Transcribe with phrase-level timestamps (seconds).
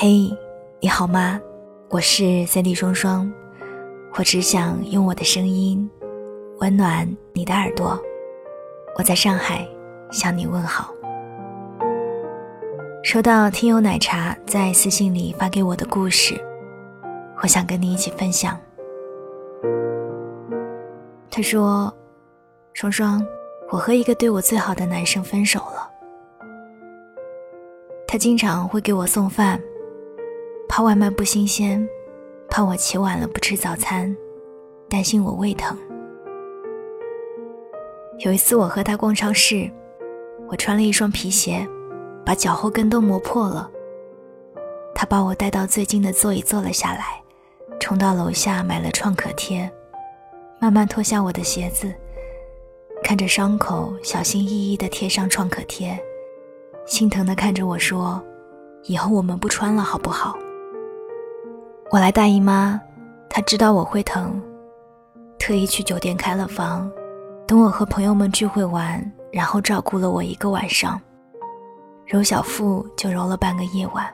[0.00, 0.32] 嘿，
[0.78, 1.40] 你好吗？
[1.88, 3.28] 我是三 D 双双，
[4.14, 5.90] 我只想用我的声音
[6.60, 8.00] 温暖你的耳朵。
[8.96, 9.66] 我在上海
[10.12, 10.94] 向你问好。
[13.02, 16.40] 收到听友奶茶在私信里发给我的故事，
[17.42, 18.56] 我想跟你一起分享。
[21.28, 21.92] 他说
[22.72, 23.26] ：“双双，
[23.68, 25.90] 我和一个对我最好的男生分手了。
[28.06, 29.60] 他经常会给我送饭，
[30.78, 31.84] 怕外卖不新鲜，
[32.48, 34.16] 怕我起晚了不吃早餐，
[34.88, 35.76] 担心我胃疼。
[38.20, 39.68] 有一次我和他逛超市，
[40.48, 41.66] 我穿了一双皮鞋。”
[42.24, 43.68] 把脚后跟都磨破了。
[44.94, 47.20] 他把我带到最近的座椅坐了下来，
[47.80, 49.68] 冲到楼下买了创可贴，
[50.60, 51.92] 慢慢脱下我的鞋子，
[53.02, 55.98] 看着伤口，小心翼翼地贴上创可贴，
[56.86, 58.22] 心疼地看着我说
[58.86, 60.38] ：“以后我们不穿了，好不好？”
[61.90, 62.78] 我来大姨妈，
[63.30, 64.38] 他知道我会疼，
[65.38, 66.90] 特意去酒店开了房，
[67.46, 71.00] 等我和朋友们聚会完，然后照顾了我一个晚上。
[72.04, 74.06] 揉小腹就揉了半个夜晚。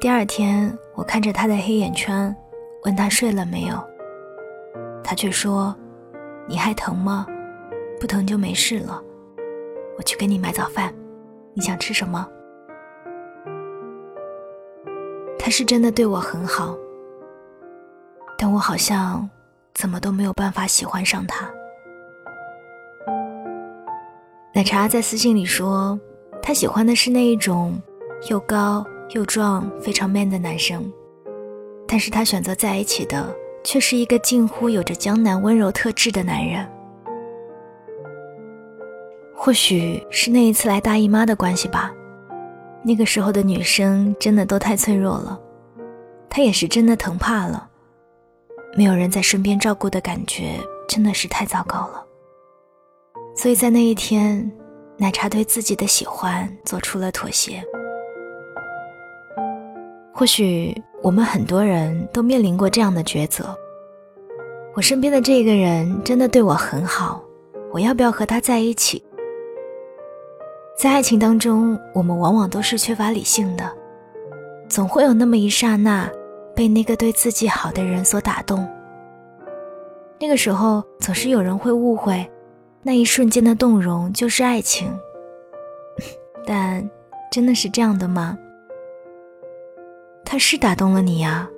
[0.00, 2.34] 第二天，我看着他的黑眼圈，
[2.84, 3.76] 问他睡了没有。
[5.04, 5.76] 他却说
[6.48, 7.26] ：“你还疼吗？
[8.00, 9.02] 不疼就没事了。
[9.98, 10.94] 我去给你买早饭，
[11.52, 12.26] 你想吃什么？”
[15.48, 16.76] 他是真的对我很好，
[18.36, 19.26] 但我好像
[19.72, 21.50] 怎么都没有办法喜欢上他。
[24.52, 25.98] 奶茶在私信里说。
[26.42, 27.80] 他喜欢的是那一种
[28.28, 30.84] 又高又壮、非常 man 的男生，
[31.86, 36.68] 但是他选择在一起的却是一个近乎有着江南温柔特质的男人。
[39.34, 41.90] 或许是那一次来大姨妈的关系吧，
[42.88, 45.38] 那个时候的女生真的都太脆弱了，
[46.30, 47.68] 她也是真的疼怕了，
[48.74, 50.54] 没有人在身边照顾的感觉
[50.88, 52.02] 真的是太糟糕了，
[53.36, 54.50] 所以在那一天。
[55.00, 57.62] 奶茶对自己的喜欢做出了妥协。
[60.12, 60.74] 或许
[61.04, 63.56] 我们很多人都面临过这样的抉择：
[64.74, 67.22] 我身边的这个人真的对我很好，
[67.72, 69.00] 我要不要和他在一起？
[70.78, 73.68] 在爱情当中，我们往往都是缺乏理性的，
[74.68, 76.08] 总会有那么一刹那
[76.54, 78.64] 被那个对自己好的人所打动。
[80.20, 82.24] 那个时候，总是有人会误会。
[82.80, 84.88] 那一瞬间的动容就是爱情，
[86.46, 86.88] 但
[87.28, 88.38] 真的是这样的吗？
[90.24, 91.50] 他是打动了你呀，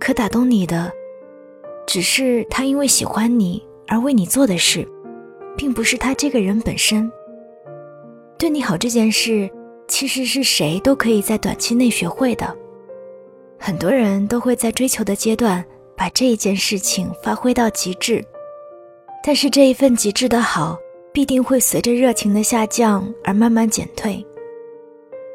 [0.00, 0.90] 可打动你的，
[1.86, 4.88] 只是他因为喜欢你而为你做的事，
[5.58, 7.12] 并不是他这个人本身。
[8.40, 9.50] 对你好这件事，
[9.86, 12.56] 其实是谁都可以在短期内学会的。
[13.58, 15.62] 很多人都会在追求的阶段，
[15.94, 18.24] 把这一件事情发挥到极致。
[19.22, 20.78] 但是这一份极致的好，
[21.12, 24.26] 必定会随着热情的下降而慢慢减退。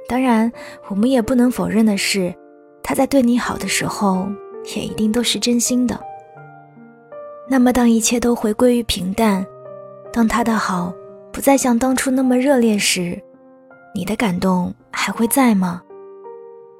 [0.08, 0.52] 当然，
[0.88, 2.34] 我们也不能否认的是，
[2.82, 4.28] 他在对你好的时候，
[4.76, 6.02] 也一定都是真心的。
[7.48, 9.46] 那么，当一切都回归于平淡，
[10.12, 10.92] 当他的好
[11.36, 13.22] 不再像当初那么热烈时，
[13.94, 15.82] 你的感动还会在吗？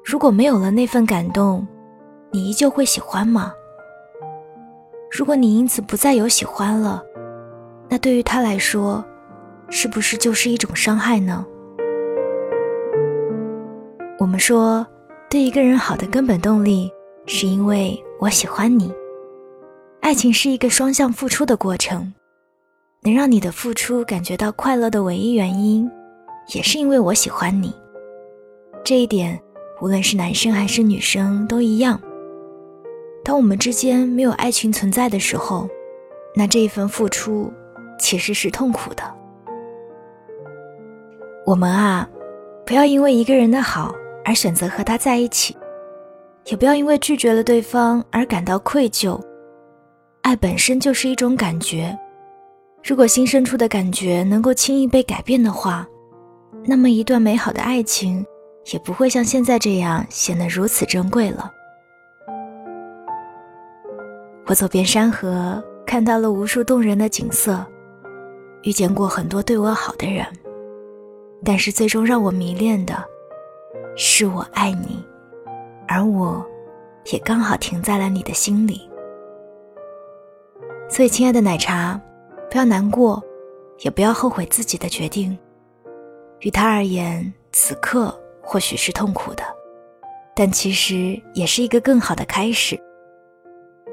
[0.02, 1.68] 如果没有了那份感动，
[2.30, 3.52] 你依旧会喜欢吗？
[5.10, 7.04] 如果你因此不再有喜欢了，
[7.90, 9.04] 那对于他来说，
[9.68, 11.44] 是不是就是一种伤害呢？
[14.18, 14.86] 我们说，
[15.28, 16.90] 对一个人好的根本动力，
[17.26, 18.90] 是因为我喜欢你。
[20.00, 22.10] 爱情是一个双向付出的过程，
[23.06, 25.88] 能让你的付出感觉到快乐的唯一原因，
[26.52, 27.72] 也是因为我喜欢你。
[28.82, 29.40] 这一点，
[29.80, 32.00] 无论是男生还是女生都一样。
[33.24, 35.68] 当我们之间没有爱情存在的时候，
[36.34, 37.48] 那这一份付出
[37.96, 39.04] 其实是痛苦的。
[41.44, 42.08] 我们啊，
[42.64, 43.94] 不要因为一个人的好
[44.24, 45.56] 而选择和他在一起，
[46.46, 49.16] 也不要因为拒绝了对方而感到愧疚。
[50.22, 51.96] 爱本身就是一种感觉，
[52.86, 55.84] 如果心深处的感觉能够轻易被改变的话，
[56.64, 58.24] 那么一段美好的爱情
[58.72, 61.50] 也不会像现在这样显得如此珍贵了。
[64.46, 67.66] 我走遍山河，看到了无数动人的景色，
[68.62, 70.24] 遇见过很多对我好的人，
[71.44, 72.94] 但是最终让我迷恋的，
[73.96, 75.04] 是我爱你，
[75.88, 76.46] 而我，
[77.06, 78.88] 也刚好停在了你的心里。
[80.88, 82.00] 所以，亲爱的奶茶，
[82.50, 83.22] 不要难过，
[83.80, 85.36] 也不要后悔自己的决定。
[86.40, 89.42] 于他而言，此刻或许是痛苦的，
[90.34, 92.78] 但其实也是一个更好的开始。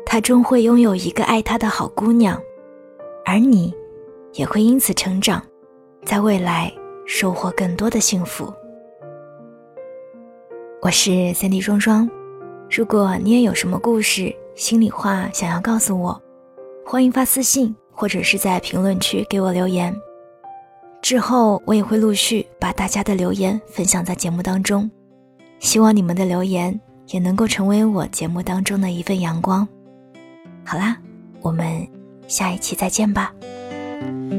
[0.05, 2.39] 他终会拥有一个爱他的好姑娘，
[3.25, 3.73] 而你
[4.33, 5.41] 也会因此成长，
[6.05, 6.71] 在未来
[7.07, 8.53] 收获更多的幸福。
[10.81, 12.09] 我是三 D 双双，
[12.69, 16.21] 如果你也有什么故事、心里话想要告诉我，
[16.85, 19.95] 欢迎发私信或者是在评论区给我留言。
[21.01, 24.89] 之后我也会陆续把大家的留言分享在节目当中，
[25.59, 29.67] 希望你们的留言也能够成为我节目当中的一份阳光。
[30.65, 30.97] 好啦，
[31.41, 31.85] 我们
[32.27, 33.33] 下一期再见吧。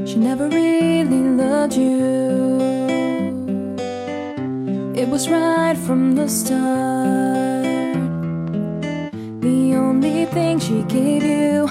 [0.06, 2.58] She never really loved you.
[4.94, 7.64] It was right from the start.
[9.40, 11.68] The only thing she gave you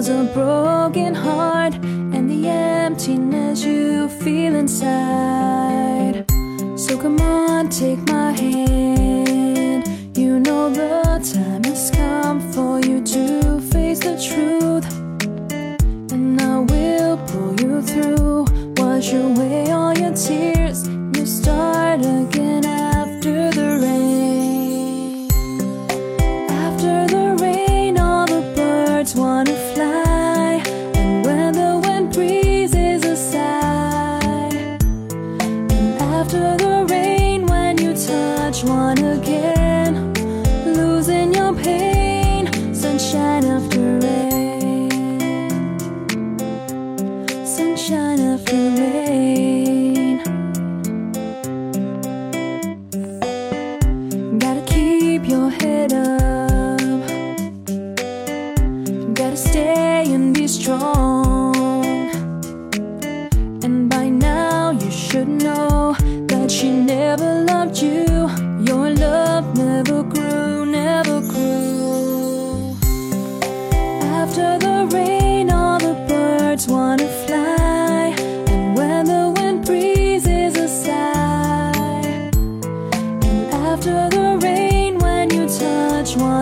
[0.00, 6.24] was a broken heart and the emptiness you feel inside.
[6.74, 9.29] So come on, take my hand.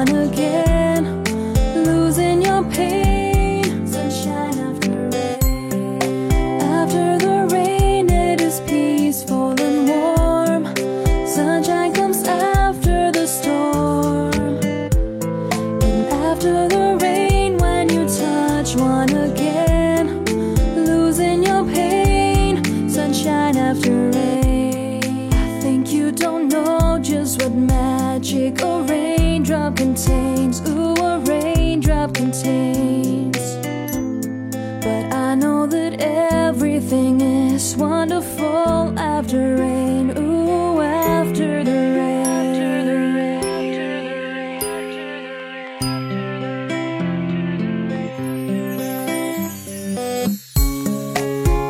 [0.07, 1.25] Again,
[1.75, 6.33] losing your pain, sunshine after rain.
[6.63, 10.67] After the rain, it is peaceful and warm.
[11.27, 14.33] Sunshine comes after the storm.
[15.83, 16.88] And after the
[32.49, 33.35] raindrop.
[34.83, 40.17] But I know that everything is wonderful after rain.
[40.17, 42.09] Ooh, after the rain.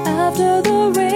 [0.07, 1.08] After the rain.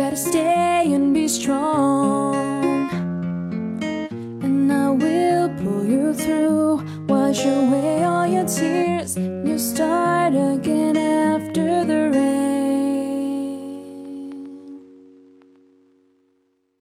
[0.00, 2.88] Gotta stay and be strong.
[4.42, 9.18] And I will pull you through, wash away all your tears.
[9.18, 10.79] You start again.